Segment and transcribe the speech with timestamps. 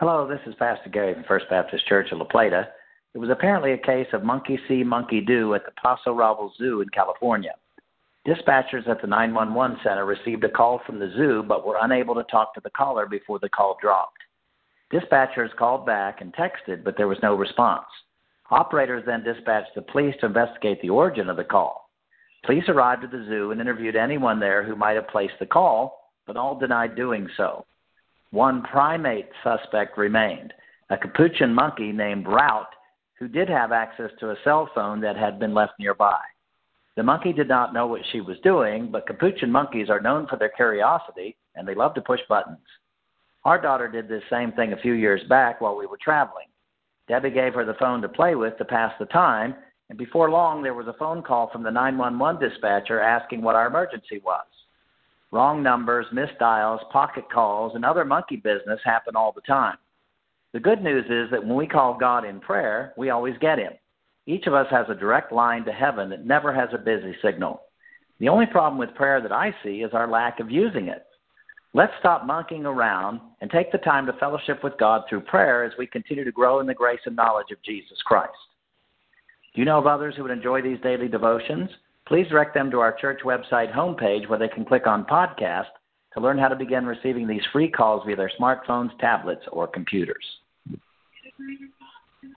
[0.00, 2.68] Hello, this is Pastor Gary from First Baptist Church of La Plata.
[3.14, 6.82] It was apparently a case of monkey see, monkey do at the Paso Robles Zoo
[6.82, 7.54] in California.
[8.24, 12.22] Dispatchers at the 911 center received a call from the zoo but were unable to
[12.30, 14.18] talk to the caller before the call dropped.
[14.92, 17.88] Dispatchers called back and texted, but there was no response.
[18.52, 21.90] Operators then dispatched the police to investigate the origin of the call.
[22.44, 26.12] Police arrived at the zoo and interviewed anyone there who might have placed the call,
[26.24, 27.64] but all denied doing so.
[28.30, 30.52] One primate suspect remained,
[30.90, 32.74] a capuchin monkey named Route,
[33.18, 36.20] who did have access to a cell phone that had been left nearby.
[36.96, 40.36] The monkey did not know what she was doing, but capuchin monkeys are known for
[40.36, 42.58] their curiosity and they love to push buttons.
[43.44, 46.46] Our daughter did this same thing a few years back while we were traveling.
[47.08, 49.54] Debbie gave her the phone to play with to pass the time,
[49.88, 53.66] and before long there was a phone call from the 911 dispatcher asking what our
[53.66, 54.44] emergency was.
[55.30, 59.76] Wrong numbers, missed dials, pocket calls, and other monkey business happen all the time.
[60.52, 63.72] The good news is that when we call God in prayer, we always get Him.
[64.26, 67.62] Each of us has a direct line to heaven that never has a busy signal.
[68.20, 71.04] The only problem with prayer that I see is our lack of using it.
[71.74, 75.72] Let's stop monkeying around and take the time to fellowship with God through prayer as
[75.78, 78.32] we continue to grow in the grace and knowledge of Jesus Christ.
[79.54, 81.68] Do you know of others who would enjoy these daily devotions?
[82.08, 85.66] Please direct them to our church website homepage where they can click on podcast
[86.14, 90.24] to learn how to begin receiving these free calls via their smartphones, tablets, or computers.